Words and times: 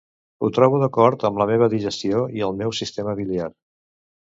Ho 0.45 0.47
trobo 0.53 0.79
d'acord 0.83 1.25
amb 1.29 1.41
la 1.43 1.47
meva 1.51 1.69
digestió 1.75 2.23
i 2.41 2.45
el 2.49 2.59
meu 2.65 2.75
sistema 2.81 3.17
biliar. 3.23 3.53